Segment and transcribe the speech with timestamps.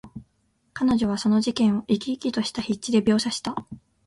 [0.73, 3.67] 彼女はその事件を、生き生きとした筆致で描写した。